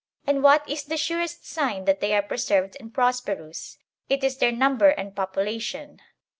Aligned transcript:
And 0.25 0.41
what 0.41 0.67
is 0.67 0.85
the 0.85 0.97
surest 0.97 1.45
sign 1.47 1.85
that 1.85 1.99
they 1.99 2.15
are 2.15 2.23
preserved 2.23 2.75
and 2.79 2.91
prosperous? 2.91 3.77
It 4.09 4.23
is 4.23 4.39
their 4.39 4.51
num 4.51 4.79
ber 4.79 4.89
and 4.89 5.15
population. 5.15 6.01